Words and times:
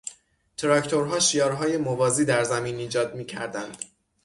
تراکتورها 0.57 1.19
شیارهای 1.19 1.77
موازی 1.77 2.25
در 2.25 2.43
زمین 2.43 2.75
ایجاد 2.75 3.15
میکردند. 3.15 3.77